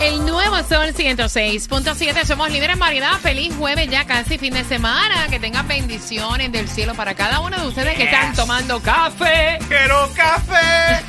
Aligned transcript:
El 0.00 0.24
nuevo 0.24 0.56
Sol 0.58 0.94
106.7. 0.94 2.24
Somos 2.24 2.50
líderes 2.50 2.74
en 2.74 2.78
variedad. 2.78 3.14
Feliz 3.20 3.52
jueves, 3.56 3.88
ya 3.90 4.06
casi 4.06 4.38
fin 4.38 4.54
de 4.54 4.64
semana. 4.64 5.26
Que 5.28 5.40
tengan 5.40 5.66
bendiciones 5.66 6.52
del 6.52 6.68
cielo 6.68 6.94
para 6.94 7.14
cada 7.14 7.40
uno 7.40 7.58
de 7.58 7.66
ustedes 7.66 7.96
que 7.96 8.04
están 8.04 8.32
tomando 8.34 8.80
café. 8.80 9.58
¡Quiero 9.68 10.08
café! 10.14 11.04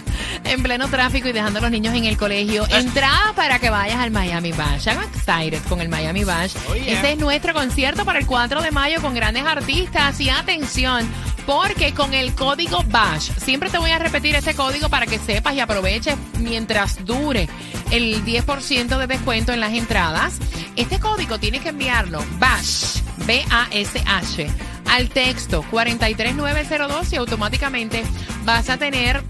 en 0.48 0.62
pleno 0.62 0.88
tráfico 0.88 1.28
y 1.28 1.32
dejando 1.32 1.58
a 1.58 1.62
los 1.62 1.70
niños 1.70 1.94
en 1.94 2.04
el 2.04 2.16
colegio. 2.16 2.66
Entrada 2.70 3.32
para 3.34 3.58
que 3.58 3.70
vayas 3.70 3.98
al 3.98 4.10
Miami 4.10 4.52
Bash. 4.52 4.86
I'm 4.86 5.02
excited 5.02 5.62
con 5.68 5.80
el 5.80 5.88
Miami 5.88 6.24
Bash. 6.24 6.54
Oh, 6.68 6.74
yeah. 6.74 6.98
Ese 6.98 7.12
es 7.12 7.18
nuestro 7.18 7.54
concierto 7.54 8.04
para 8.04 8.18
el 8.18 8.26
4 8.26 8.62
de 8.62 8.70
mayo 8.70 9.00
con 9.00 9.14
grandes 9.14 9.44
artistas. 9.44 10.20
Y 10.20 10.30
atención, 10.30 11.08
porque 11.46 11.94
con 11.94 12.12
el 12.12 12.34
código 12.34 12.82
BASH, 12.88 13.30
siempre 13.38 13.70
te 13.70 13.78
voy 13.78 13.92
a 13.92 13.98
repetir 13.98 14.34
ese 14.34 14.54
código 14.54 14.88
para 14.88 15.06
que 15.06 15.18
sepas 15.18 15.54
y 15.54 15.60
aproveches 15.60 16.16
mientras 16.40 17.04
dure 17.04 17.48
el 17.90 18.24
10% 18.24 18.98
de 18.98 19.06
descuento 19.06 19.52
en 19.52 19.60
las 19.60 19.72
entradas. 19.72 20.38
Este 20.74 20.98
código 20.98 21.38
tienes 21.38 21.62
que 21.62 21.68
enviarlo, 21.70 22.22
BASH, 22.38 23.00
B-A-S-H, 23.26 24.48
al 24.90 25.08
texto 25.08 25.64
43902 25.70 27.12
y 27.12 27.16
automáticamente 27.16 28.04
vas 28.44 28.68
a 28.68 28.76
tener, 28.76 29.22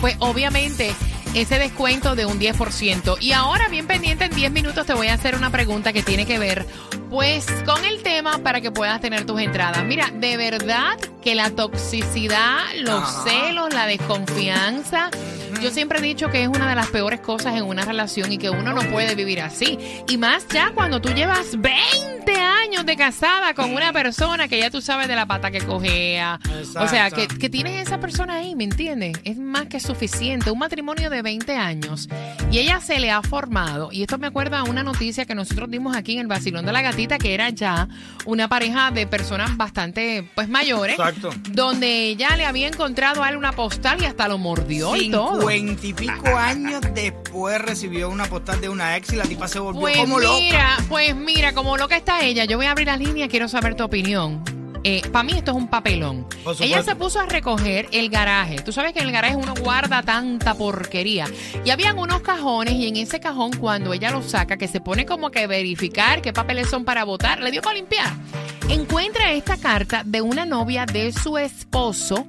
pues 0.00 0.16
obviamente, 0.20 0.94
ese 1.34 1.58
descuento 1.58 2.14
de 2.14 2.26
un 2.26 2.38
10%. 2.38 3.16
Y 3.20 3.32
ahora, 3.32 3.68
bien 3.68 3.86
pendiente, 3.86 4.24
en 4.24 4.34
10 4.34 4.50
minutos 4.52 4.86
te 4.86 4.94
voy 4.94 5.08
a 5.08 5.14
hacer 5.14 5.34
una 5.36 5.50
pregunta 5.50 5.92
que 5.92 6.02
tiene 6.02 6.26
que 6.26 6.38
ver, 6.38 6.66
pues, 7.10 7.46
con 7.64 7.84
el 7.84 8.02
tema 8.02 8.38
para 8.38 8.60
que 8.60 8.70
puedas 8.70 9.00
tener 9.00 9.26
tus 9.26 9.40
entradas. 9.40 9.84
Mira, 9.84 10.10
de 10.14 10.36
verdad 10.36 10.96
que 11.22 11.34
la 11.34 11.50
toxicidad, 11.50 12.58
los 12.76 13.02
Ajá. 13.02 13.24
celos, 13.24 13.74
la 13.74 13.86
desconfianza, 13.86 15.10
yo 15.60 15.70
siempre 15.70 15.98
he 15.98 16.02
dicho 16.02 16.30
que 16.30 16.42
es 16.42 16.48
una 16.48 16.68
de 16.68 16.74
las 16.74 16.88
peores 16.88 17.20
cosas 17.20 17.56
en 17.56 17.64
una 17.64 17.84
relación 17.84 18.32
y 18.32 18.38
que 18.38 18.50
uno 18.50 18.72
no 18.72 18.82
puede 18.90 19.14
vivir 19.14 19.40
así. 19.40 19.78
Y 20.08 20.16
más 20.16 20.46
ya 20.48 20.72
cuando 20.74 21.00
tú 21.00 21.10
llevas 21.10 21.60
20 21.60 22.32
años 22.32 22.86
de 22.86 22.96
casada 22.96 23.54
con 23.54 23.74
una 23.74 23.92
persona 23.92 24.48
que 24.48 24.58
ya 24.58 24.70
tú 24.70 24.80
sabes 24.80 25.08
de 25.08 25.16
la 25.16 25.26
pata 25.26 25.50
que 25.50 25.60
cogea. 25.60 26.38
O 26.78 26.86
sea, 26.88 27.10
que, 27.10 27.26
que 27.26 27.48
tienes 27.48 27.86
esa 27.86 27.98
persona 27.98 28.36
ahí, 28.36 28.54
¿me 28.54 28.64
entiendes? 28.64 29.18
Es 29.24 29.38
más 29.38 29.66
que 29.66 29.80
suficiente. 29.80 30.50
Un 30.50 30.58
matrimonio 30.58 31.10
de 31.10 31.22
20 31.22 31.56
años 31.56 32.08
y 32.50 32.58
ella 32.58 32.80
se 32.80 32.98
le 32.98 33.10
ha 33.10 33.22
formado. 33.22 33.90
Y 33.92 34.02
esto 34.02 34.18
me 34.18 34.26
acuerda 34.26 34.60
a 34.60 34.64
una 34.64 34.82
noticia 34.82 35.24
que 35.26 35.34
nosotros 35.34 35.70
dimos 35.70 35.96
aquí 35.96 36.14
en 36.14 36.20
el 36.20 36.26
Vacilón 36.26 36.64
de 36.64 36.72
la 36.72 36.82
Gatita, 36.82 37.18
que 37.18 37.34
era 37.34 37.50
ya 37.50 37.88
una 38.24 38.48
pareja 38.48 38.90
de 38.90 39.06
personas 39.06 39.56
bastante, 39.56 40.28
pues, 40.34 40.48
mayores. 40.48 40.98
Exacto. 40.98 41.30
Donde 41.50 42.04
ella 42.04 42.36
le 42.36 42.46
había 42.46 42.68
encontrado 42.68 43.22
a 43.22 43.28
él 43.28 43.36
una 43.36 43.52
postal 43.52 44.02
y 44.02 44.06
hasta 44.06 44.28
lo 44.28 44.38
mordió 44.38 44.96
y 44.96 45.10
todo. 45.10 45.47
Cincuenta 45.48 45.86
y 45.86 45.92
pico 45.94 46.26
años 46.36 46.80
después 46.94 47.60
recibió 47.60 48.08
una 48.10 48.26
postal 48.26 48.60
de 48.60 48.68
una 48.68 48.96
ex 48.96 49.12
y 49.12 49.16
la 49.16 49.24
tipa 49.24 49.48
se 49.48 49.58
volvió 49.58 49.80
Pues 49.80 49.96
como 49.96 50.18
loca. 50.18 50.34
mira, 50.38 50.76
pues 50.88 51.16
mira, 51.16 51.52
como 51.54 51.76
loca 51.76 51.96
está 51.96 52.22
ella, 52.22 52.44
yo 52.44 52.56
voy 52.56 52.66
a 52.66 52.72
abrir 52.72 52.86
las 52.86 52.98
líneas, 52.98 53.28
quiero 53.28 53.48
saber 53.48 53.74
tu 53.74 53.84
opinión. 53.84 54.42
Para 55.12 55.22
mí 55.22 55.32
esto 55.32 55.50
es 55.50 55.56
un 55.58 55.68
papelón. 55.68 56.26
Ella 56.60 56.82
se 56.82 56.96
puso 56.96 57.20
a 57.20 57.26
recoger 57.26 57.88
el 57.92 58.08
garaje. 58.08 58.56
Tú 58.62 58.72
sabes 58.72 58.94
que 58.94 59.00
en 59.00 59.06
el 59.06 59.12
garaje 59.12 59.36
uno 59.36 59.52
guarda 59.60 60.02
tanta 60.02 60.54
porquería. 60.54 61.26
Y 61.62 61.68
habían 61.70 61.98
unos 61.98 62.22
cajones 62.22 62.72
y 62.74 62.88
en 62.88 62.96
ese 62.96 63.20
cajón 63.20 63.52
cuando 63.58 63.92
ella 63.92 64.10
lo 64.10 64.22
saca, 64.22 64.56
que 64.56 64.66
se 64.66 64.80
pone 64.80 65.04
como 65.04 65.30
que 65.30 65.46
verificar 65.46 66.22
qué 66.22 66.32
papeles 66.32 66.70
son 66.70 66.86
para 66.86 67.04
votar, 67.04 67.40
le 67.42 67.50
dio 67.50 67.60
con 67.60 67.74
limpiar. 67.74 68.10
Encuentra 68.70 69.32
esta 69.32 69.58
carta 69.58 70.04
de 70.06 70.22
una 70.22 70.46
novia 70.46 70.86
de 70.86 71.12
su 71.12 71.36
esposo 71.36 72.26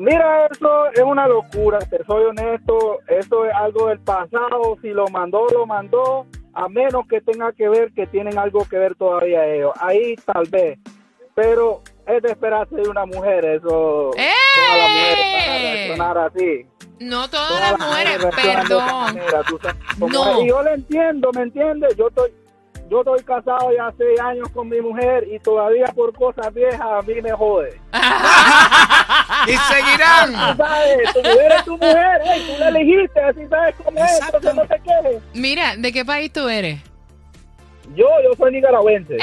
Mira, 0.00 0.46
eso 0.46 0.86
es 0.92 1.02
una 1.02 1.28
locura, 1.28 1.78
te 1.78 2.04
soy 2.06 2.24
honesto. 2.24 2.98
Eso 3.06 3.44
es 3.44 3.54
algo 3.54 3.86
del 3.86 4.00
pasado. 4.00 4.76
Si 4.82 4.88
lo 4.88 5.06
mandó, 5.06 5.46
lo 5.52 5.64
mandó. 5.64 6.26
A 6.52 6.68
menos 6.68 7.06
que 7.06 7.20
tenga 7.20 7.52
que 7.52 7.68
ver 7.68 7.92
que 7.92 8.08
tienen 8.08 8.36
algo 8.36 8.64
que 8.68 8.78
ver 8.78 8.96
todavía 8.96 9.46
ellos. 9.46 9.70
Ahí 9.78 10.16
tal 10.16 10.48
vez. 10.50 10.76
Pero 11.36 11.82
es 12.04 12.20
de 12.20 12.32
esperarse 12.32 12.74
de 12.74 12.88
una 12.88 13.06
mujer, 13.06 13.44
eso. 13.44 14.10
¡Eh! 14.16 14.28
Todas 14.56 14.76
las 14.76 14.90
mujeres 14.90 15.24
van 15.30 15.50
a 15.50 15.62
reaccionar 15.62 16.18
así. 16.18 16.66
No 17.00 17.28
todas 17.28 17.48
Todas 17.48 17.70
las 17.72 17.80
mujeres, 17.80 18.26
perdón. 18.36 18.84
manera, 18.86 19.42
tú 19.48 19.58
sabes. 19.62 19.76
Como- 19.98 20.12
No. 20.12 20.42
Y 20.42 20.48
yo 20.48 20.62
le 20.62 20.74
entiendo, 20.74 21.30
¿me 21.34 21.42
entiendes? 21.42 21.96
Yo 21.96 22.08
estoy, 22.08 22.30
yo 22.90 22.98
estoy 23.00 23.22
casado 23.24 23.72
ya 23.74 23.90
seis 23.96 24.20
años 24.20 24.48
con 24.54 24.68
mi 24.68 24.80
mujer 24.82 25.26
y 25.32 25.38
todavía 25.38 25.86
por 25.94 26.14
cosas 26.14 26.52
viejas 26.52 26.80
a 26.80 27.00
mí 27.02 27.14
me 27.22 27.32
jode. 27.32 27.80
Y 29.46 29.56
seguirán. 29.56 30.32
Tú 30.56 30.62
sabes, 30.62 31.12
tu 31.14 31.18
mujer 31.20 31.52
es 31.56 31.64
tu 31.64 31.72
mujer, 31.78 32.20
ey, 32.26 32.42
tú 32.46 32.52
la 32.60 32.68
elegiste, 32.68 33.20
así 33.20 33.46
sabes 33.48 33.74
cómo 33.82 34.04
es, 34.04 34.12
Exacto. 34.12 34.36
entonces 34.36 34.54
no 34.54 34.66
te 34.66 34.82
quejes. 34.82 35.22
Mira, 35.32 35.76
¿de 35.76 35.92
qué 35.92 36.04
país 36.04 36.30
tú 36.32 36.46
eres? 36.48 36.80
Yo, 37.94 38.06
yo 38.22 38.34
soy 38.36 38.52
nicaragüense. 38.52 39.14
¡Eh! 39.14 39.20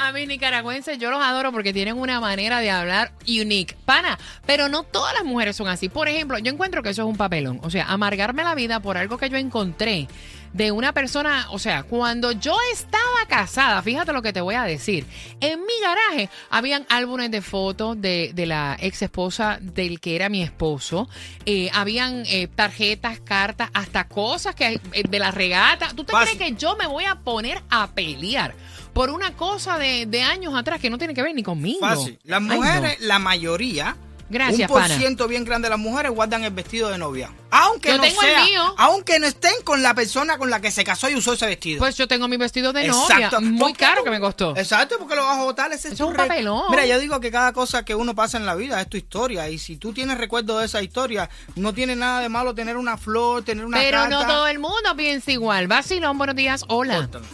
A 0.00 0.12
mis 0.12 0.26
nicaragüenses 0.26 0.98
yo 0.98 1.10
los 1.10 1.22
adoro 1.22 1.52
porque 1.52 1.72
tienen 1.72 1.98
una 1.98 2.18
manera 2.20 2.60
de 2.60 2.70
hablar 2.70 3.12
unique. 3.26 3.76
Pana, 3.84 4.18
pero 4.46 4.68
no 4.68 4.84
todas 4.84 5.12
las 5.14 5.24
mujeres 5.24 5.54
son 5.54 5.68
así. 5.68 5.88
Por 5.88 6.08
ejemplo, 6.08 6.38
yo 6.38 6.50
encuentro 6.50 6.82
que 6.82 6.90
eso 6.90 7.02
es 7.02 7.08
un 7.08 7.16
papelón. 7.16 7.60
O 7.62 7.70
sea, 7.70 7.86
amargarme 7.86 8.42
la 8.42 8.54
vida 8.54 8.80
por 8.80 8.96
algo 8.96 9.18
que 9.18 9.28
yo 9.28 9.36
encontré 9.36 10.08
de 10.52 10.72
una 10.72 10.92
persona, 10.92 11.46
o 11.50 11.58
sea, 11.58 11.82
cuando 11.82 12.32
yo 12.32 12.56
estaba 12.72 13.26
casada, 13.28 13.80
fíjate 13.82 14.12
lo 14.12 14.22
que 14.22 14.32
te 14.32 14.40
voy 14.40 14.54
a 14.54 14.64
decir, 14.64 15.06
en 15.40 15.60
mi 15.60 15.72
garaje 15.82 16.30
habían 16.50 16.86
álbumes 16.88 17.30
de 17.30 17.42
fotos 17.42 18.00
de, 18.00 18.32
de 18.34 18.46
la 18.46 18.76
ex 18.80 19.02
esposa 19.02 19.58
del 19.60 20.00
que 20.00 20.16
era 20.16 20.28
mi 20.28 20.42
esposo, 20.42 21.08
eh, 21.46 21.70
habían 21.72 22.24
eh, 22.26 22.48
tarjetas, 22.54 23.20
cartas, 23.20 23.70
hasta 23.74 24.08
cosas 24.08 24.54
que 24.54 24.80
eh, 24.92 25.02
de 25.08 25.18
la 25.18 25.30
regata. 25.30 25.88
¿Tú 25.94 26.04
te 26.04 26.12
Fácil. 26.12 26.36
crees 26.38 26.52
que 26.52 26.58
yo 26.58 26.76
me 26.76 26.86
voy 26.86 27.04
a 27.04 27.16
poner 27.16 27.62
a 27.70 27.88
pelear 27.92 28.54
por 28.92 29.10
una 29.10 29.32
cosa 29.34 29.78
de, 29.78 30.06
de 30.06 30.22
años 30.22 30.54
atrás 30.56 30.80
que 30.80 30.90
no 30.90 30.98
tiene 30.98 31.14
que 31.14 31.22
ver 31.22 31.34
ni 31.34 31.42
conmigo? 31.42 31.80
Fácil. 31.80 32.18
Las 32.24 32.40
Ay, 32.42 32.48
no. 32.48 32.54
mujeres, 32.56 33.00
la 33.00 33.18
mayoría, 33.18 33.96
Gracias, 34.30 34.60
un 34.60 34.66
por 34.74 34.82
pana. 34.82 34.96
ciento 34.96 35.26
bien 35.26 35.44
grande 35.44 35.66
de 35.66 35.70
las 35.70 35.78
mujeres 35.78 36.12
guardan 36.12 36.44
el 36.44 36.50
vestido 36.50 36.90
de 36.90 36.98
novia. 36.98 37.30
Aunque 37.50 37.88
Yo 37.88 37.96
no 37.96 38.02
tengo 38.02 38.20
el 38.22 38.28
sea, 38.28 38.44
mío. 38.44 38.74
aunque 38.76 39.18
no 39.18 39.26
estén 39.26 39.54
con 39.64 39.82
la 39.82 39.94
persona 39.94 40.36
con 40.36 40.50
la 40.50 40.60
que 40.60 40.70
se 40.70 40.84
casó 40.84 41.08
y 41.08 41.14
usó 41.14 41.32
ese 41.32 41.46
vestido. 41.46 41.78
Pues 41.78 41.96
yo 41.96 42.06
tengo 42.06 42.28
mi 42.28 42.36
vestido 42.36 42.72
de 42.74 42.86
novia, 42.88 43.16
Exacto. 43.16 43.40
muy 43.40 43.58
¿Por 43.58 43.72
qué 43.72 43.84
caro 43.86 44.04
que 44.04 44.10
me 44.10 44.20
costó. 44.20 44.54
Exacto, 44.56 44.96
porque 44.98 45.14
lo 45.16 45.24
vas 45.24 45.38
a 45.38 45.44
votar. 45.44 45.72
Ese 45.72 45.88
es 45.88 46.00
un 46.00 46.12
re- 46.12 46.18
papelón. 46.26 46.64
Mira, 46.70 46.84
yo 46.84 46.98
digo 46.98 47.20
que 47.20 47.30
cada 47.30 47.52
cosa 47.54 47.84
que 47.86 47.94
uno 47.94 48.14
pasa 48.14 48.36
en 48.36 48.44
la 48.44 48.54
vida 48.54 48.80
es 48.80 48.88
tu 48.88 48.96
historia. 48.98 49.48
Y 49.48 49.58
si 49.58 49.76
tú 49.78 49.92
tienes 49.94 50.18
recuerdo 50.18 50.58
de 50.58 50.66
esa 50.66 50.82
historia, 50.82 51.30
no 51.56 51.72
tiene 51.72 51.96
nada 51.96 52.20
de 52.20 52.28
malo 52.28 52.54
tener 52.54 52.76
una 52.76 52.98
flor, 52.98 53.42
tener 53.44 53.64
una 53.64 53.78
Pero 53.78 53.98
carta. 53.98 54.14
no 54.14 54.26
todo 54.26 54.46
el 54.46 54.58
mundo 54.58 54.94
piensa 54.96 55.32
igual. 55.32 55.68
Vacilón, 55.68 56.18
buenos 56.18 56.36
días. 56.36 56.64
Hola. 56.68 56.96
Córtalo. 56.96 57.24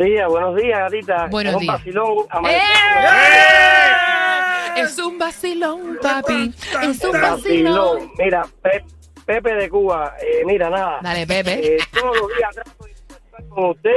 Días, 0.00 0.28
buenos 0.28 0.56
días, 0.56 0.78
gatita. 0.80 1.26
Buenos 1.26 1.60
días. 1.60 1.76
vacilón, 1.76 2.26
¡Eh! 2.48 2.60
Es 4.76 4.98
un 4.98 5.18
vacilón, 5.18 5.98
papi. 6.02 6.52
Es 6.82 7.04
un 7.04 7.12
Vacilón. 7.20 8.10
Mira, 8.18 8.46
Pe- 8.62 8.84
Pepe 9.26 9.54
de 9.54 9.68
Cuba, 9.68 10.14
eh, 10.20 10.42
mira, 10.44 10.70
nada. 10.70 10.98
Dale, 11.02 11.26
Pepe. 11.26 11.76
Eh, 11.76 11.78
todos 11.92 12.16
los 12.16 12.28
días 12.36 12.50
trato 12.54 12.84
de 12.84 13.48
con 13.48 13.70
usted, 13.70 13.90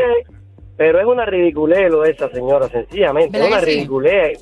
pero 0.77 0.99
es 0.99 1.05
una 1.05 1.25
ridiculez 1.25 1.89
lo 1.91 2.01
de 2.01 2.11
esa 2.11 2.29
señora, 2.29 2.67
sencillamente. 2.69 3.37
Es 3.37 3.43
¿Verdad 3.43 3.57
una 3.59 3.65
sí? 3.67 3.75
ridiculez. 3.77 4.39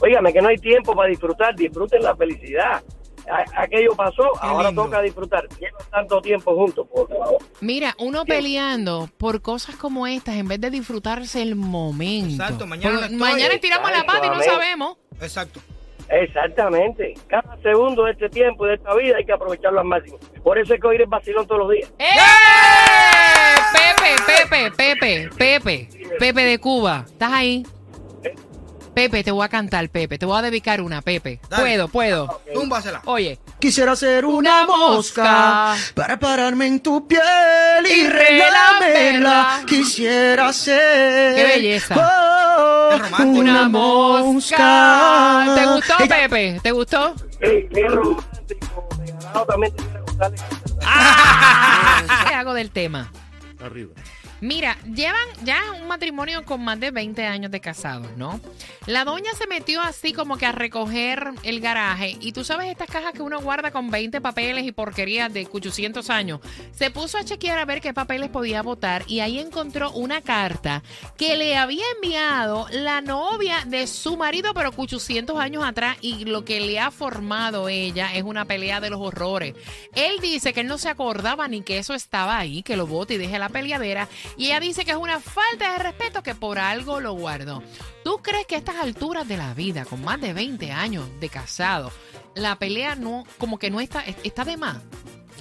Óigame, 0.00 0.32
que 0.32 0.42
no 0.42 0.48
hay 0.48 0.56
tiempo 0.58 0.94
para 0.94 1.08
disfrutar. 1.08 1.54
Disfruten 1.54 2.02
la 2.02 2.14
felicidad. 2.16 2.82
Aquello 3.56 3.92
pasó, 3.96 4.22
ahora 4.40 4.68
lindo. 4.68 4.84
toca 4.84 5.02
disfrutar. 5.02 5.48
Llevan 5.58 5.82
tanto 5.90 6.20
tiempo 6.22 6.54
juntos, 6.54 6.86
por 6.86 7.08
favor. 7.08 7.38
Mira, 7.60 7.94
uno 7.98 8.24
peleando 8.24 9.08
por 9.18 9.42
cosas 9.42 9.74
como 9.74 10.06
estas 10.06 10.36
en 10.36 10.46
vez 10.46 10.60
de 10.60 10.70
disfrutarse 10.70 11.42
el 11.42 11.56
momento. 11.56 12.42
Exacto, 12.44 12.66
mañana 12.68 13.00
estoy. 13.00 13.16
mañana 13.16 13.54
estiramos 13.54 13.90
la 13.90 14.04
pata 14.06 14.26
y 14.26 14.30
no 14.30 14.40
sabemos. 14.42 14.96
Exacto. 15.20 15.60
Exactamente. 16.08 17.14
Cada 17.26 17.56
segundo 17.62 18.04
de 18.04 18.12
este 18.12 18.28
tiempo, 18.28 18.64
de 18.66 18.74
esta 18.74 18.94
vida, 18.94 19.16
hay 19.16 19.24
que 19.24 19.32
aprovecharlo 19.32 19.80
al 19.80 19.86
máximo. 19.86 20.18
Por 20.42 20.58
eso 20.58 20.72
hay 20.72 20.78
que 20.78 20.86
oír 20.86 21.00
el 21.00 21.08
vacilón 21.08 21.46
todos 21.46 21.62
los 21.62 21.70
días. 21.70 21.90
¡Eh! 21.98 22.06
Pepe, 23.72 24.16
Pepe, 24.26 24.70
Pepe, 24.70 25.30
Pepe, 25.36 25.88
Pepe 26.18 26.42
de 26.44 26.58
Cuba. 26.58 27.04
¿Estás 27.06 27.32
ahí? 27.32 27.66
Pepe, 28.94 29.22
te 29.22 29.30
voy 29.30 29.44
a 29.44 29.48
cantar, 29.50 29.86
Pepe. 29.90 30.16
Te 30.16 30.24
voy 30.24 30.38
a 30.38 30.42
dedicar 30.42 30.80
una, 30.80 31.02
Pepe. 31.02 31.38
Dale. 31.50 31.62
Puedo, 31.62 31.88
puedo. 31.88 32.40
Túmbasela. 32.54 33.02
Oye. 33.04 33.38
Quisiera 33.58 33.94
ser 33.96 34.24
una 34.24 34.64
mosca 34.66 35.74
mosca 35.74 35.74
para 35.94 36.18
pararme 36.18 36.66
en 36.66 36.80
tu 36.80 37.06
piel 37.06 37.20
Y 37.86 37.92
y 37.92 38.06
relamerla. 38.08 39.62
Quisiera 39.66 40.50
ser 40.52 41.34
Qué 41.34 41.44
belleza. 41.44 41.94
oh. 41.98 42.25
Una 43.24 43.68
mosca. 43.68 45.44
¿Te 45.54 45.66
gustó, 45.66 45.94
Ella- 46.00 46.28
Pepe? 46.28 46.60
¿Te 46.62 46.72
gustó? 46.72 47.14
Gustarle. 50.06 50.36
¿Qué 52.28 52.34
hago 52.34 52.54
del 52.54 52.70
tema? 52.70 53.10
Arriba. 53.60 53.92
Mira, 54.40 54.76
llevan 54.84 55.26
ya 55.44 55.62
un 55.80 55.88
matrimonio 55.88 56.44
con 56.44 56.62
más 56.62 56.78
de 56.78 56.90
20 56.90 57.24
años 57.24 57.50
de 57.50 57.60
casados, 57.60 58.16
¿no? 58.16 58.38
La 58.86 59.04
doña 59.04 59.32
se 59.32 59.46
metió 59.46 59.80
así 59.80 60.12
como 60.12 60.36
que 60.36 60.46
a 60.46 60.52
recoger 60.52 61.32
el 61.42 61.60
garaje 61.60 62.16
y 62.20 62.32
tú 62.32 62.44
sabes 62.44 62.70
estas 62.70 62.88
cajas 62.88 63.12
que 63.14 63.22
uno 63.22 63.40
guarda 63.40 63.70
con 63.70 63.90
20 63.90 64.20
papeles 64.20 64.64
y 64.64 64.72
porquerías 64.72 65.32
de 65.32 65.48
800 65.50 66.10
años. 66.10 66.40
Se 66.72 66.90
puso 66.90 67.18
a 67.18 67.24
chequear 67.24 67.58
a 67.58 67.64
ver 67.64 67.80
qué 67.80 67.94
papeles 67.94 68.28
podía 68.28 68.62
votar 68.62 69.04
y 69.06 69.20
ahí 69.20 69.38
encontró 69.38 69.90
una 69.92 70.20
carta 70.20 70.82
que 71.16 71.36
le 71.36 71.56
había 71.56 71.84
enviado 71.94 72.66
la 72.70 73.00
novia 73.00 73.64
de 73.66 73.86
su 73.86 74.16
marido, 74.16 74.52
pero 74.54 74.70
800 74.76 75.38
años 75.38 75.64
atrás 75.64 75.96
y 76.02 76.26
lo 76.26 76.44
que 76.44 76.60
le 76.60 76.78
ha 76.78 76.90
formado 76.90 77.68
ella 77.68 78.14
es 78.14 78.22
una 78.22 78.44
pelea 78.44 78.80
de 78.80 78.90
los 78.90 79.00
horrores. 79.00 79.54
Él 79.94 80.20
dice 80.20 80.52
que 80.52 80.60
él 80.60 80.66
no 80.66 80.78
se 80.78 80.90
acordaba 80.90 81.48
ni 81.48 81.62
que 81.62 81.78
eso 81.78 81.94
estaba 81.94 82.38
ahí, 82.38 82.62
que 82.62 82.76
lo 82.76 82.86
vote 82.86 83.14
y 83.14 83.18
deje 83.18 83.38
la 83.38 83.48
peleadera. 83.48 84.08
Y 84.36 84.46
ella 84.46 84.60
dice 84.60 84.84
que 84.84 84.90
es 84.92 84.96
una 84.96 85.20
falta 85.20 85.72
de 85.72 85.78
respeto 85.78 86.22
que 86.22 86.34
por 86.34 86.58
algo 86.58 87.00
lo 87.00 87.12
guardó. 87.14 87.62
¿Tú 88.04 88.18
crees 88.22 88.46
que 88.46 88.54
a 88.54 88.58
estas 88.58 88.76
alturas 88.76 89.26
de 89.26 89.36
la 89.36 89.54
vida, 89.54 89.84
con 89.84 90.02
más 90.04 90.20
de 90.20 90.32
20 90.32 90.70
años 90.72 91.04
de 91.20 91.28
casado, 91.28 91.90
la 92.34 92.56
pelea 92.58 92.94
no, 92.96 93.24
como 93.38 93.58
que 93.58 93.70
no 93.70 93.80
está, 93.80 94.00
está 94.22 94.44
de 94.44 94.56
más? 94.56 94.78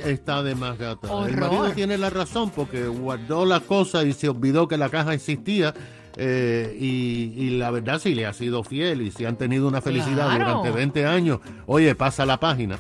Está 0.04 0.44
de 0.44 0.56
más 0.56 0.78
gata. 0.78 1.12
Horror. 1.12 1.30
El 1.30 1.38
marido 1.38 1.72
tiene 1.72 1.98
la 1.98 2.10
razón 2.10 2.50
porque 2.50 2.86
guardó 2.88 3.46
la 3.46 3.62
cosa 3.62 4.04
y 4.04 4.12
se 4.14 4.28
olvidó 4.30 4.68
que 4.68 4.78
la 4.78 4.90
caja 4.90 5.14
existía. 5.14 5.74
eh, 6.18 6.76
y, 6.80 7.34
y 7.36 7.50
la 7.58 7.72
verdad 7.72 8.00
sí 8.00 8.16
le 8.16 8.26
ha 8.26 8.32
sido 8.34 8.64
fiel 8.64 9.02
y 9.02 9.12
si 9.12 9.26
han 9.26 9.38
tenido 9.38 9.68
una 9.68 9.82
felicidad 9.82 10.28
Claro. 10.34 10.46
durante 10.60 10.72
20 10.72 11.06
años, 11.06 11.40
oye, 11.66 11.94
pasa 11.96 12.26
la 12.26 12.40
página. 12.40 12.80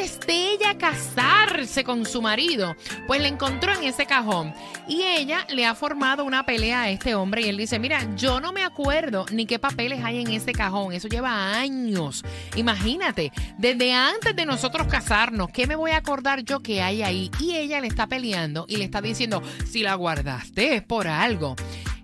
antes 0.00 0.20
de 0.26 0.52
ella 0.52 0.78
casarse 0.78 1.84
con 1.84 2.06
su 2.06 2.22
marido. 2.22 2.74
Pues 3.06 3.20
le 3.20 3.28
encontró 3.28 3.72
en 3.74 3.84
ese 3.84 4.06
cajón. 4.06 4.54
Y 4.88 5.02
ella 5.02 5.46
le 5.50 5.66
ha 5.66 5.74
formado 5.74 6.24
una 6.24 6.44
pelea 6.44 6.82
a 6.82 6.90
este 6.90 7.14
hombre 7.14 7.42
y 7.42 7.48
él 7.48 7.56
dice, 7.56 7.78
mira, 7.78 8.06
yo 8.16 8.40
no 8.40 8.52
me 8.52 8.64
acuerdo 8.64 9.26
ni 9.30 9.46
qué 9.46 9.58
papeles 9.58 10.02
hay 10.02 10.20
en 10.20 10.28
ese 10.28 10.52
cajón. 10.52 10.92
Eso 10.92 11.08
lleva 11.08 11.58
años. 11.58 12.24
Imagínate, 12.56 13.30
desde 13.58 13.92
antes 13.92 14.34
de 14.34 14.46
nosotros 14.46 14.86
casarnos, 14.86 15.50
¿qué 15.50 15.66
me 15.66 15.76
voy 15.76 15.90
a 15.90 15.98
acordar 15.98 16.42
yo 16.44 16.60
que 16.60 16.82
hay 16.82 17.02
ahí? 17.02 17.30
Y 17.38 17.56
ella 17.56 17.80
le 17.80 17.88
está 17.88 18.06
peleando 18.06 18.64
y 18.68 18.76
le 18.76 18.84
está 18.84 19.00
diciendo, 19.02 19.42
si 19.66 19.82
la 19.82 19.94
guardaste 19.94 20.76
es 20.76 20.82
por 20.82 21.08
algo. 21.08 21.56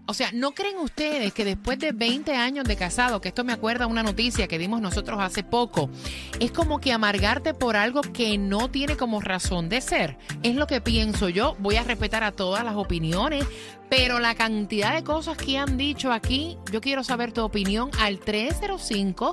O 0.08 0.14
sea, 0.14 0.30
¿no 0.32 0.52
creen 0.52 0.78
ustedes 0.78 1.34
que 1.34 1.44
después 1.44 1.80
de 1.80 1.90
20 1.90 2.32
años 2.34 2.64
de 2.64 2.76
casado, 2.76 3.20
que 3.20 3.26
esto 3.28 3.42
me 3.42 3.52
acuerda 3.52 3.88
una 3.88 4.04
noticia 4.04 4.46
que 4.46 4.58
dimos 4.58 4.80
nosotros 4.80 5.18
hace 5.20 5.42
poco, 5.42 5.90
es 6.38 6.52
como 6.52 6.80
que 6.80 6.92
amargarte 6.92 7.54
por 7.54 7.76
algo 7.76 8.02
que 8.02 8.38
no 8.38 8.70
tiene 8.70 8.96
como 8.96 9.20
razón 9.20 9.68
de 9.68 9.80
ser? 9.80 10.16
Es 10.44 10.54
lo 10.54 10.68
que 10.68 10.80
pienso 10.80 11.28
yo. 11.28 11.56
Voy 11.58 11.74
a 11.74 11.82
respetar 11.82 12.22
a 12.22 12.30
todas 12.30 12.64
las 12.64 12.76
opiniones, 12.76 13.44
pero 13.88 14.20
la 14.20 14.36
cantidad 14.36 14.94
de 14.94 15.02
cosas 15.02 15.36
que 15.36 15.58
han 15.58 15.76
dicho 15.76 16.12
aquí, 16.12 16.56
yo 16.70 16.80
quiero 16.80 17.02
saber 17.02 17.32
tu 17.32 17.42
opinión 17.42 17.90
al 17.98 18.20
305. 18.20 19.32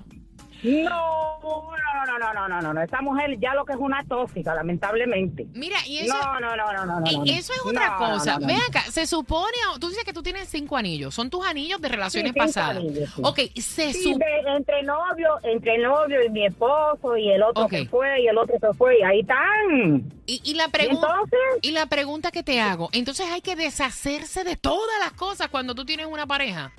no, 0.63 1.39
no, 1.43 2.07
no, 2.07 2.19
no, 2.19 2.33
no, 2.35 2.49
no, 2.49 2.61
no, 2.63 2.75
no. 2.75 2.83
Esa 2.83 3.01
mujer 3.01 3.39
ya 3.39 3.55
lo 3.55 3.65
que 3.65 3.73
es 3.73 3.79
una 3.79 4.03
tóxica, 4.05 4.55
lamentablemente. 4.55 5.47
Mira, 5.55 5.77
y 5.87 5.99
eso, 5.99 6.15
No, 6.15 6.41
no, 6.41 6.57
no, 6.57 6.73
no, 6.73 6.85
no, 6.87 7.01
no. 7.01 7.11
y 7.11 7.17
no. 7.17 7.25
eso 7.25 7.53
es 7.53 7.61
otra 7.65 7.91
No, 7.91 7.99
cosa. 7.99 8.35
no, 8.35 8.41
no, 8.41 8.47
Ve 8.49 8.55
no. 8.55 8.61
acá, 8.69 8.83
se 8.91 9.07
supone, 9.07 9.57
tú 9.81 9.89
dices 9.89 10.05
que 10.05 10.13
tú 10.13 10.23
tienes 10.23 10.49
cinco 10.49 10.77
anillos, 10.77 11.15
son 11.15 11.31
tus 11.31 11.47
anillos 11.47 11.81
de 11.81 11.89
relaciones 11.89 12.33
cinco 12.33 12.47
pasadas. 12.47 12.77
anillos, 12.79 13.11
sí. 13.15 13.23
Ok, 13.25 13.39
se 13.57 13.93
Sí, 13.93 14.03
supone... 14.05 14.25
entre 14.57 14.83
novio, 14.83 15.39
entre 15.45 15.79
novio 15.79 16.25
y 16.25 16.31
mi 16.31 16.47
esposo 16.47 17.17
y 17.17 17.31
el 17.31 17.43
otro 17.43 17.65
Ok. 17.65 17.71
que 17.71 17.87
fue 17.87 18.23
y 18.23 18.27
el 18.29 18.39
otro 18.39 18.57
se 18.61 18.75
fue 18.77 18.99
y 18.99 19.03
ahí 19.03 19.21
están. 19.21 20.13
Y, 20.27 20.41
y 20.45 20.55
la 20.55 20.65
¿Y 20.67 20.71
pregunta 20.71 21.07
entonces? 21.09 21.39
y 21.63 21.71
la 21.71 21.87
pregunta 21.87 22.31
que 22.31 22.43
te 22.43 22.61
hago, 22.61 22.89
entonces 22.93 23.27
hay 23.31 23.41
que 23.41 23.57
deshacerse 23.57 24.45
de 24.45 24.57
todas 24.57 24.99
las 25.01 25.13
cosas 25.13 25.49
cuando 25.49 25.75
tú 25.75 25.85
tienes 25.85 26.07
una 26.07 26.27
pareja. 26.27 26.73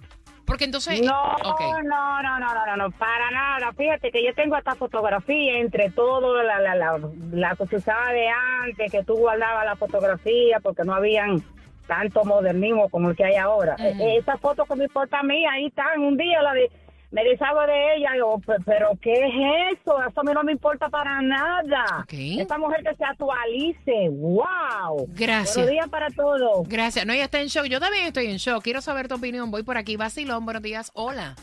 Porque 0.49 0.65
entonces 0.65 0.99
No, 1.03 1.35
no, 1.43 1.83
no, 1.83 2.23
no, 2.23 2.39
no, 2.39 2.65
no, 2.65 2.75
no, 2.77 2.91
para 2.91 3.29
nada. 3.31 3.71
Fíjate 3.73 4.09
que 4.11 4.23
yo 4.25 4.33
tengo 4.33 4.55
hasta 4.55 4.73
fotografía 4.73 5.59
entre 5.59 5.91
todo 5.91 6.41
la, 6.41 6.59
la, 6.59 6.73
la, 6.73 6.99
la 7.31 7.55
que 7.55 7.67
se 7.67 7.75
usaba 7.75 8.11
de 8.11 8.27
antes, 8.63 8.91
que 8.91 9.03
tú 9.03 9.15
guardabas 9.15 9.63
la 9.63 9.75
fotografía 9.75 10.59
porque 10.59 10.83
no 10.83 10.95
habían 10.95 11.43
tanto 11.85 12.25
modernismo 12.25 12.89
como 12.89 13.11
el 13.11 13.15
que 13.15 13.25
hay 13.25 13.35
ahora. 13.35 13.75
Ujú. 13.75 13.83
Eh, 14.03 14.17
Esa 14.17 14.37
foto 14.37 14.65
que 14.65 14.75
me 14.75 14.85
importa 14.85 15.19
a 15.19 15.23
mí, 15.23 15.45
ahí 15.45 15.67
están. 15.67 15.99
Un 16.01 16.17
día 16.17 16.41
la 16.41 16.53
de, 16.53 16.71
me 17.11 17.23
deshago 17.23 17.61
de 17.65 17.95
ella, 17.95 18.09
y 18.11 18.13
digo, 18.15 18.39
"Pe- 18.45 18.53
pero 18.65 18.89
¿qué 19.01 19.13
es 19.13 19.77
eso? 19.79 19.97
Eso 20.07 20.19
a 20.19 20.23
mí 20.23 20.31
no 20.33 20.43
me 20.43 20.51
importa 20.51 20.89
para 20.89 21.21
nada. 21.21 21.83
Ok. 22.03 22.13
Esa 22.13 22.57
mujer 22.57 22.83
que 22.83 22.95
se 22.95 23.03
actualice, 23.03 24.09
wow. 24.09 25.07
Gracias. 25.09 25.55
Buenos 25.55 25.71
días 25.71 25.89
para 25.89 26.07
todos. 26.09 26.67
Gracias. 26.69 27.05
No, 27.05 27.13
ella 27.13 27.23
está 27.25 27.41
en 27.41 27.47
shock. 27.47 27.65
Yo 27.65 27.79
también 27.79 28.05
estoy 28.05 28.27
en 28.27 28.37
shock. 28.37 28.63
Quiero 28.63 28.81
saber 28.81 29.07
tu 29.07 29.15
opinión. 29.15 29.49
Voy 29.51 29.63
por 29.63 29.77
aquí. 29.77 29.95
Vacilón, 29.97 30.45
buenos 30.45 30.61
días. 30.61 30.91
Hola. 30.93 31.35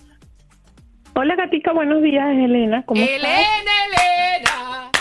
Hola, 1.18 1.34
Gatica, 1.34 1.72
buenos 1.72 2.02
días, 2.02 2.26
Elena. 2.28 2.84
¿Cómo 2.84 3.00
Elena, 3.00 3.28
Elena, 3.30 4.45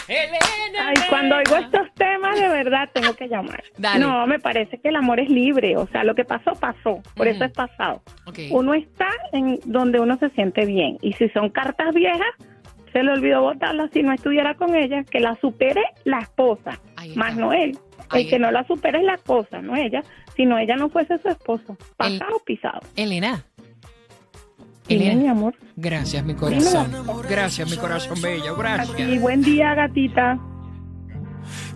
Elena. 0.07 0.87
Ay, 0.87 0.95
cuando 1.09 1.35
oigo 1.37 1.55
estos 1.57 1.93
temas, 1.95 2.39
de 2.39 2.47
verdad 2.47 2.89
tengo 2.93 3.13
que 3.15 3.27
llamar. 3.27 3.63
Dale. 3.77 3.99
No, 3.99 4.27
me 4.27 4.39
parece 4.39 4.77
que 4.79 4.89
el 4.89 4.95
amor 4.95 5.19
es 5.19 5.29
libre. 5.29 5.77
O 5.77 5.87
sea, 5.87 6.03
lo 6.03 6.15
que 6.15 6.25
pasó, 6.25 6.53
pasó. 6.53 7.01
Por 7.15 7.27
eso 7.27 7.43
es 7.45 7.51
pasado. 7.51 8.01
Uno 8.51 8.73
está 8.73 9.07
en 9.31 9.59
donde 9.65 9.99
uno 9.99 10.17
se 10.17 10.29
siente 10.31 10.65
bien. 10.65 10.97
Y 11.01 11.13
si 11.13 11.29
son 11.29 11.49
cartas 11.49 11.93
viejas, 11.93 12.27
se 12.93 13.03
le 13.03 13.11
olvidó 13.11 13.41
botarlas 13.41 13.89
si 13.91 14.03
no 14.03 14.13
estuviera 14.13 14.55
con 14.55 14.75
ella. 14.75 15.03
Que 15.03 15.19
la 15.19 15.35
supere 15.35 15.83
la 16.03 16.19
esposa, 16.19 16.79
más 17.15 17.35
no 17.35 17.51
él. 17.53 17.77
Ahí 18.09 18.23
El 18.23 18.29
que 18.29 18.35
está. 18.35 18.45
no 18.47 18.51
la 18.51 18.63
supere 18.65 18.99
es 18.99 19.03
la 19.05 19.15
esposa, 19.15 19.61
no 19.61 19.75
ella. 19.75 20.03
Si 20.35 20.45
no 20.45 20.57
ella 20.59 20.75
no 20.75 20.89
fuese 20.89 21.17
su 21.17 21.29
esposo. 21.29 21.75
Pasado, 21.97 22.39
pisado. 22.45 22.81
Elena. 22.95 23.43
Dime, 24.87 25.05
Elena. 25.05 25.21
mi 25.21 25.27
amor. 25.29 25.55
Gracias, 25.75 26.23
mi 26.23 26.35
corazón. 26.35 26.91
Gracias, 27.27 27.69
mi 27.69 27.77
corazón 27.77 28.21
bello. 28.21 28.55
Gracias. 28.55 28.99
Y 28.99 29.17
buen 29.17 29.41
día, 29.41 29.73
gatita. 29.73 30.39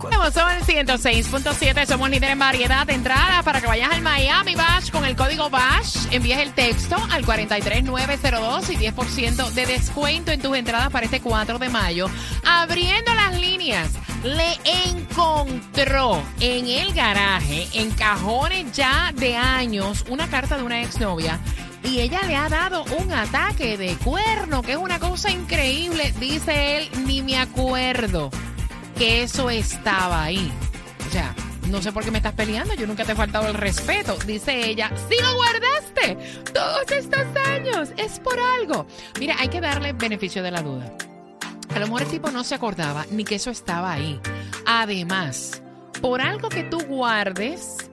Estamos 0.02 0.34
en 0.36 0.78
el 0.78 0.86
106.7, 0.86 1.86
somos 1.86 2.10
líderes 2.10 2.32
en 2.32 2.38
variedad 2.38 2.86
de 2.86 2.94
entrada 2.94 3.42
para 3.42 3.60
que 3.60 3.66
vayas 3.66 3.92
al 3.92 4.02
Miami 4.02 4.54
Bash 4.54 4.90
con 4.90 5.04
el 5.04 5.14
código 5.14 5.50
BASH. 5.50 6.08
Envíes 6.10 6.38
el 6.38 6.52
texto 6.54 6.96
al 7.10 7.24
43902 7.24 8.70
y 8.70 8.76
10% 8.76 9.50
de 9.50 9.66
descuento 9.66 10.32
en 10.32 10.40
tus 10.40 10.56
entradas 10.56 10.90
para 10.90 11.04
este 11.04 11.20
4 11.20 11.58
de 11.58 11.68
mayo. 11.68 12.06
Abriendo 12.44 13.14
las 13.14 13.38
líneas, 13.38 13.90
le 14.24 14.58
encontró 14.88 16.22
en 16.40 16.66
el 16.66 16.92
garaje, 16.92 17.68
en 17.74 17.90
cajones 17.90 18.72
ya 18.72 19.12
de 19.14 19.36
años, 19.36 20.04
una 20.08 20.28
carta 20.28 20.56
de 20.56 20.62
una 20.64 20.82
exnovia. 20.82 21.38
Y 21.82 22.00
ella 22.00 22.20
le 22.26 22.36
ha 22.36 22.48
dado 22.48 22.84
un 22.98 23.12
ataque 23.12 23.76
de 23.76 23.96
cuerno, 23.96 24.62
que 24.62 24.72
es 24.72 24.78
una 24.78 24.98
cosa 24.98 25.30
increíble. 25.30 26.12
Dice 26.20 26.76
él, 26.76 26.90
ni 27.06 27.22
me 27.22 27.38
acuerdo 27.38 28.30
que 28.96 29.22
eso 29.22 29.48
estaba 29.50 30.24
ahí. 30.24 30.52
O 31.08 31.10
sea, 31.10 31.34
no 31.70 31.80
sé 31.80 31.92
por 31.92 32.04
qué 32.04 32.10
me 32.10 32.18
estás 32.18 32.34
peleando, 32.34 32.74
yo 32.74 32.86
nunca 32.86 33.04
te 33.04 33.12
he 33.12 33.14
faltado 33.16 33.48
el 33.48 33.54
respeto. 33.54 34.16
Dice 34.26 34.68
ella, 34.68 34.90
sí 35.08 35.16
lo 35.22 35.34
guardaste 35.34 36.44
todos 36.52 36.90
estos 36.90 37.26
años, 37.46 37.90
es 37.96 38.20
por 38.20 38.38
algo. 38.38 38.86
Mira, 39.18 39.36
hay 39.38 39.48
que 39.48 39.60
darle 39.60 39.92
beneficio 39.92 40.42
de 40.42 40.50
la 40.50 40.62
duda. 40.62 40.92
A 41.74 41.78
lo 41.78 41.86
mejor 41.86 42.02
el 42.02 42.08
tipo 42.08 42.30
no 42.30 42.44
se 42.44 42.56
acordaba 42.56 43.06
ni 43.10 43.24
que 43.24 43.36
eso 43.36 43.50
estaba 43.50 43.92
ahí. 43.92 44.20
Además, 44.66 45.62
por 46.00 46.20
algo 46.20 46.48
que 46.48 46.64
tú 46.64 46.80
guardes 46.80 47.89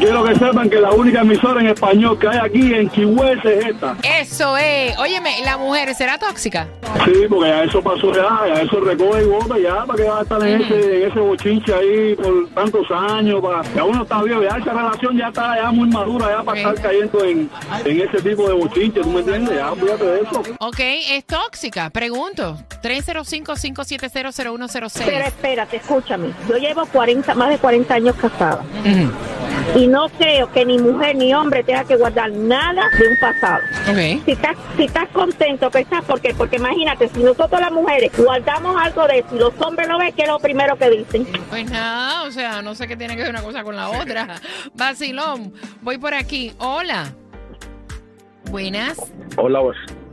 Quiero 0.00 0.24
que 0.24 0.34
sepan 0.34 0.68
que 0.70 0.80
la 0.80 0.90
única 0.92 1.20
emisora 1.20 1.60
en 1.60 1.66
español 1.68 2.18
que 2.18 2.26
hay 2.26 2.38
aquí 2.38 2.72
en 3.02 3.18
West 3.18 3.44
es 3.44 3.66
esta. 3.66 3.94
Eso 4.02 4.56
es. 4.56 4.96
Óyeme, 4.98 5.42
¿la 5.44 5.58
mujer 5.58 5.94
será 5.94 6.16
tóxica? 6.18 6.66
Sí, 7.04 7.12
porque 7.28 7.50
ya 7.50 7.64
eso 7.64 7.82
pasó 7.82 8.10
ya, 8.12 8.46
ya 8.48 8.62
eso 8.62 8.80
recoge 8.80 9.22
y 9.22 9.26
bota 9.26 9.58
ya, 9.58 9.84
para 9.84 10.02
que 10.02 10.08
va 10.08 10.20
a 10.20 10.22
estar 10.22 10.42
en, 10.42 10.62
ese, 10.62 11.04
en 11.04 11.10
ese 11.10 11.20
bochinche 11.20 11.74
ahí 11.74 12.14
por 12.16 12.48
tantos 12.54 12.90
años, 12.90 13.42
para, 13.42 13.60
ya 13.74 13.84
uno 13.84 14.02
está 14.02 14.22
viejo, 14.22 14.42
ya 14.42 14.56
esa 14.56 14.72
relación 14.72 15.18
ya 15.18 15.28
está 15.28 15.56
ya 15.62 15.70
muy 15.70 15.88
madura, 15.90 16.30
ya 16.30 16.42
para 16.44 16.60
Ok. 16.62 16.66
estar 16.66 16.82
cayendo 16.90 17.22
en, 17.24 17.50
en 17.84 18.00
ese 18.00 18.22
tipo 18.22 18.48
de 18.48 18.54
bochinche, 18.54 19.00
¿tú 19.02 19.10
me 19.10 19.20
entiendes? 19.20 19.54
Ya, 19.54 19.70
fíjate 19.74 20.04
de 20.04 20.20
eso. 20.22 20.42
Ok, 20.60 20.78
¿es 20.80 21.26
tóxica? 21.26 21.90
Pregunto. 21.90 22.56
Pero 22.82 22.94
305-570-0106. 22.94 25.26
espérate, 25.26 25.76
escúchame. 25.76 26.32
Yo 26.48 26.56
llevo 26.56 26.86
40, 26.86 27.34
más 27.34 27.50
de 27.50 27.58
40 27.58 27.94
años 27.94 28.16
casada. 28.16 28.62
Ujú. 28.80 29.10
Y 29.76 29.86
no 29.86 30.08
creo 30.10 30.50
que 30.52 30.64
ni 30.64 30.78
mujer 30.78 31.14
ni 31.16 31.32
hombre 31.32 31.62
tenga 31.62 31.84
que 31.84 31.96
guardar 31.96 32.30
nada 32.32 32.82
de 32.98 33.08
un 33.08 33.16
pasado. 33.20 33.62
Ok. 33.88 34.24
Si 34.24 34.32
estás, 34.32 34.56
si 34.76 34.84
estás 34.84 35.08
contento, 35.10 35.70
que 35.70 35.78
estás, 35.80 36.04
¿por 36.04 36.20
qué? 36.20 36.34
Porque 36.34 36.56
imagínate, 36.56 37.08
si 37.08 37.20
nosotros 37.22 37.60
las 37.60 37.70
mujeres 37.70 38.10
guardamos 38.16 38.74
algo 38.76 39.06
de 39.06 39.20
eso 39.20 39.28
y 39.36 39.38
los 39.38 39.52
hombres 39.60 39.88
lo 39.88 39.98
ven, 39.98 40.12
¿qué 40.12 40.22
es 40.22 40.28
lo 40.28 40.38
primero 40.40 40.76
que 40.76 40.90
dicen? 40.90 41.24
Pues 41.48 41.70
nada, 41.70 42.24
o 42.24 42.32
sea, 42.32 42.62
no 42.62 42.74
sé 42.74 42.88
qué 42.88 42.96
tiene 42.96 43.14
que 43.16 43.22
ver 43.22 43.30
una 43.30 43.42
cosa 43.42 43.62
con 43.62 43.76
la 43.76 43.88
otra. 43.90 44.40
Vacilón, 44.74 45.52
voy 45.82 45.98
por 45.98 46.14
aquí. 46.14 46.52
Hola. 46.58 47.14
Buenas. 48.50 48.98
Hola, 49.36 49.60